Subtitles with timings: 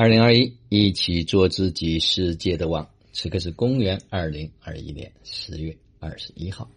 [0.00, 2.88] 二零二一，一起做自己世界的王。
[3.12, 6.70] 此刻是公元二零二一年十月二十一号，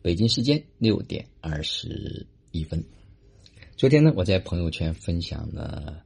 [0.00, 2.80] 北京时间六点二十一分。
[3.76, 6.00] 昨天呢，我在朋友圈分享了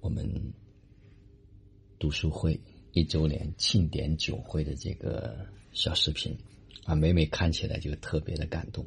[0.00, 0.28] 我们
[2.00, 2.60] 读书会
[2.90, 6.36] 一周年庆典酒会的这个小视频
[6.82, 8.84] 啊，每每看起来就特别的感动。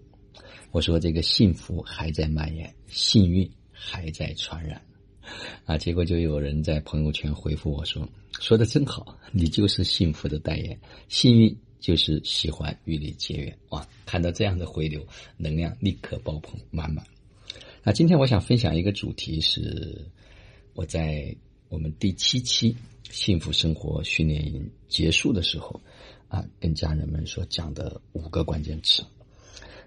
[0.72, 4.82] 我说这个幸福还在蔓延，幸运还在传染。
[5.66, 5.78] 啊！
[5.78, 8.08] 结果就有人在朋友圈回复我说
[8.40, 13.88] ：“说的真好，你就是幸福的代言，幸运就是喜欢与你结缘。”哇！
[14.06, 15.06] 看到这样的回流，
[15.38, 17.06] 能量立刻爆棚满满。
[17.84, 20.06] 那今天我想分享一个主题是
[20.74, 21.36] 我在
[21.70, 22.76] 我们第七期
[23.10, 25.82] 幸福生活训练营结束的时候
[26.28, 29.04] 啊，跟家人们所讲的五个关键词。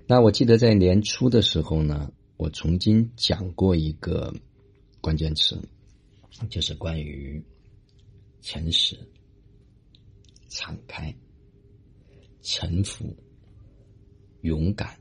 [0.06, 4.34] 那我记得在年初的时候呢，我曾经讲过一个。
[5.00, 5.60] 关键词
[6.50, 7.42] 就是关于
[8.42, 8.98] 诚实、
[10.48, 11.14] 敞开、
[12.42, 13.16] 臣服、
[14.42, 14.98] 勇敢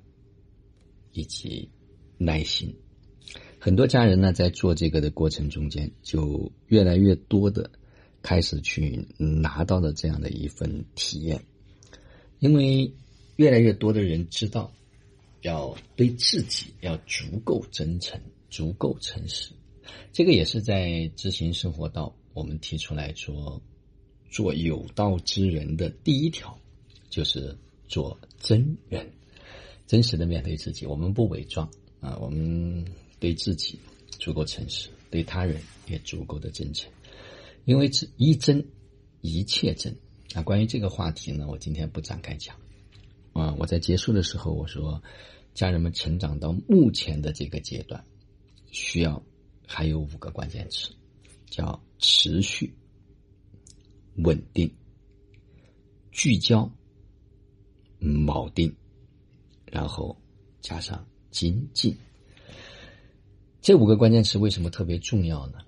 [1.12, 1.70] 以及
[2.18, 2.76] 耐心。
[3.60, 7.70] 很多家人呢，在做这个的过程中间，就越来越多的
[8.22, 11.44] 开始去拿到了这样的一份体验，
[12.40, 12.94] 因为
[13.36, 14.72] 越来越多的人知道，
[15.42, 19.52] 要对自己要足够真诚、足够诚实。
[20.12, 23.62] 这个也是在知行生活道，我们提出来说，
[24.30, 26.58] 做有道之人的第一条，
[27.10, 27.58] 就是
[27.88, 29.10] 做真人，
[29.86, 30.86] 真实的面对自己。
[30.86, 32.86] 我们不伪装啊，我们
[33.20, 33.80] 对自己
[34.10, 36.92] 足够诚实，对他人也足够的真诚。
[37.66, 38.66] 因为只一真，
[39.22, 39.96] 一切真。
[40.34, 42.56] 啊，关于这个话题呢，我今天不展开讲。
[43.34, 45.02] 啊，我在结束的时候我说，
[45.54, 48.04] 家人们成长到目前的这个阶段，
[48.72, 49.24] 需要。
[49.68, 50.96] 还有五个关键词，
[51.46, 52.74] 叫持续、
[54.16, 54.74] 稳定、
[56.12, 56.72] 聚焦、
[58.00, 58.74] 铆定，
[59.66, 60.18] 然后
[60.62, 61.96] 加上精进。
[63.62, 65.60] 这五个关键词为什么特别重要呢？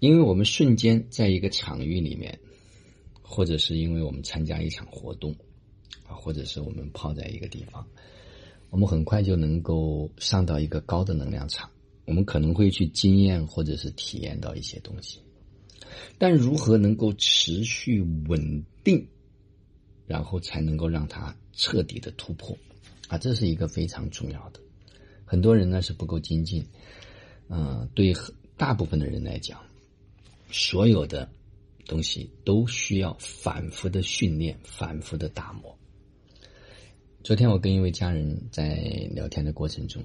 [0.00, 2.36] 因为我们瞬间在一个场域里面，
[3.22, 5.32] 或者是因为我们参加一场活动，
[6.04, 7.86] 啊，或者是我们泡在一个地方，
[8.70, 11.70] 我们很快就能够上到一个高的能量场。
[12.04, 15.20] 我们可能会去经验或者是体验到一些东西，
[16.18, 19.06] 但如何能够持续稳定，
[20.06, 22.58] 然后才能够让它彻底的突破
[23.08, 23.16] 啊？
[23.16, 24.60] 这是一个非常重要的。
[25.24, 26.66] 很多人呢是不够精进，
[27.48, 28.12] 嗯，对
[28.56, 29.60] 大部分的人来讲，
[30.50, 31.30] 所有的
[31.86, 35.78] 东西都需要反复的训练，反复的打磨。
[37.22, 38.74] 昨天我跟一位家人在
[39.14, 40.02] 聊天的过程中。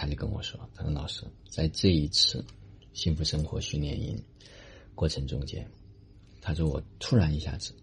[0.00, 2.44] 他就跟我说：“他说老师，在这一次
[2.92, 4.16] 幸福生活训练营
[4.94, 5.68] 过程中间，
[6.40, 7.74] 他说我突然一下子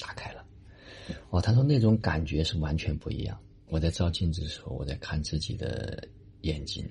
[0.00, 0.44] 打开了。
[1.30, 3.38] 哦，他说那种感觉是完全不一样。
[3.68, 6.08] 我在照镜子的时候，我在看自己的
[6.40, 6.84] 眼睛，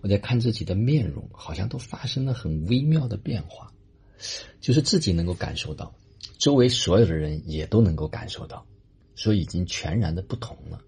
[0.00, 3.72] 我在看自己的面容，好像都发生了很微妙的变化，
[4.60, 5.94] 就是自己能够感受到，
[6.36, 8.66] 周围所有的人也都能够感受到，
[9.14, 10.82] 所以已经全然的不同了。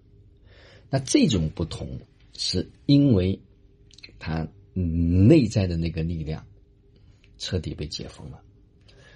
[0.89, 1.97] 那这种不同。”
[2.33, 3.39] 是因为
[4.19, 6.45] 他内在的那个力量
[7.37, 8.41] 彻底被解封了，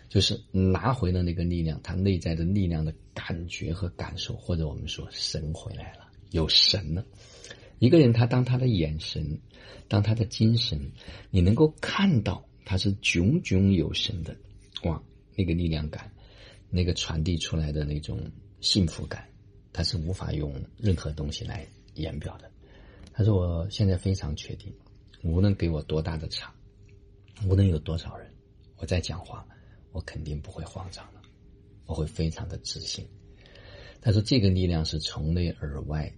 [0.10, 7.06] 就是拿回了那个力量，他内在的力量的感觉和感受，或者我们说神回来了，有神了。
[7.80, 9.40] 一个人他当他的眼神，
[9.88, 10.92] 当他的精神，
[11.30, 14.36] 你能够看到他是炯炯有神的，
[14.84, 15.02] 哇，
[15.36, 16.12] 那个力量感，
[16.70, 18.20] 那个传递出来的那种
[18.62, 19.28] 幸福感，
[19.72, 22.52] 他是无法用任何东西来言表的。
[23.18, 24.72] 他说：“我现在非常确定，
[25.24, 26.54] 无论给我多大的场，
[27.48, 28.32] 无论有多少人，
[28.76, 29.44] 我在讲话，
[29.92, 31.22] 我肯定不会慌张的，
[31.88, 33.04] 我会非常的自信。”
[34.02, 36.14] 他说：“这个力量是从内而外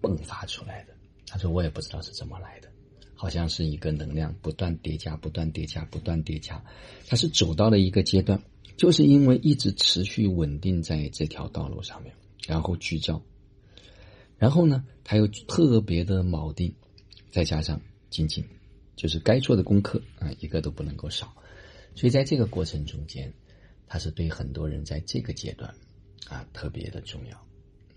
[0.00, 0.94] 迸发出来的。”
[1.26, 2.68] 他说：“我也不知道是怎么来的，
[3.16, 6.64] 好像是一个能量不断叠加、不断叠加、不断叠加。
[7.08, 8.40] 他是走到了一个阶段，
[8.76, 12.14] 就是因为一直持续稳定在这条道路上面，
[12.46, 13.20] 然后聚焦。”
[14.36, 16.74] 然后呢，他又特别的铆定，
[17.30, 18.44] 再加上精进，
[18.96, 21.34] 就是该做的功课啊，一个都不能够少。
[21.94, 23.32] 所以在这个过程中间，
[23.86, 25.72] 他是对很多人在这个阶段
[26.28, 27.46] 啊特别的重要。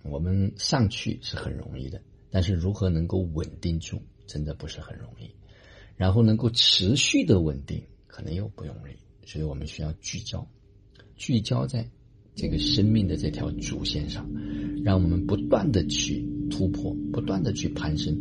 [0.04, 5.30] 我们上去是很容易的，但是如何能够稳定住，真的不是很容易。
[5.96, 9.28] 然后能够持续的稳定，可能又不容易。
[9.28, 10.48] 所以我们需要聚焦，
[11.16, 11.90] 聚焦在。
[12.40, 14.30] 这个生命的这条主线上，
[14.88, 18.16] 让我们不断的去突破，不断的去攀升。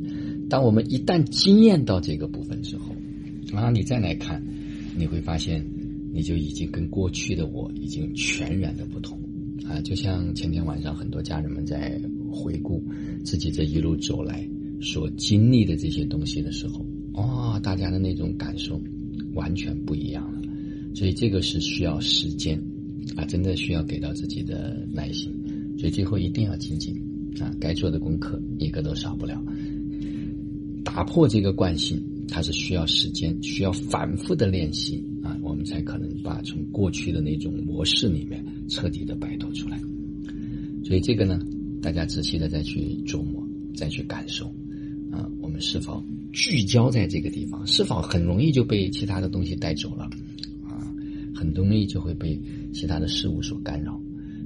[0.51, 2.93] 当我们一旦经验到这个部分之后，
[3.53, 4.43] 啊，你再来看，
[4.99, 5.65] 你会发现，
[6.13, 9.17] 你就已经跟过去的我已经全然的不同
[9.65, 9.81] 啊！
[9.83, 12.01] 就像前天晚上很多家人们在
[12.33, 12.83] 回顾
[13.25, 14.45] 自己这一路走来
[14.81, 16.85] 所经历的这些东西的时候，
[17.15, 18.83] 哦，大家的那种感受
[19.35, 20.43] 完全不一样了。
[20.97, 22.61] 所以这个是需要时间
[23.15, 25.33] 啊，真的需要给到自己的耐心。
[25.79, 26.95] 所以最后一定要精进
[27.41, 29.43] 啊，该做的功课一个都少不了。
[30.85, 39.79] 打破这个惯性，它是需要时间，需要反复的练习啊，我们才可能把从过去的那种模式里面彻底的摆脱出来。
[40.85, 41.41] 所以这个呢，
[41.83, 44.47] 大家仔细的再去琢磨，再去感受
[45.11, 46.03] 啊，我们是否
[46.33, 47.67] 聚焦在这个地方？
[47.67, 50.05] 是否很容易就被其他的东西带走了
[50.65, 50.95] 啊？
[51.35, 52.41] 很容易就会被
[52.73, 54.01] 其他的事物所干扰。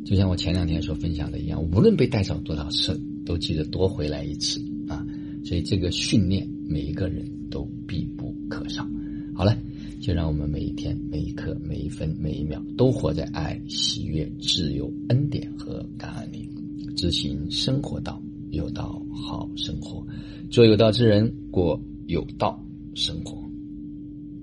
[0.05, 5.07] 就像我前两天所分享的一样，无论被带走多少次，都记得多回来一次啊。
[5.45, 8.87] 所以这个训练，每一个人都必不可少。
[9.35, 9.57] 好了，
[10.01, 16.49] 就让我们每一天、每一刻、每一分、每一秒，都活在爱、喜悦、自由、恩典和感恩里，
[16.97, 18.21] 执行生活道，
[18.51, 20.05] 有道好生活，
[20.51, 22.63] 做有道之人，过有道
[22.95, 23.40] 生活。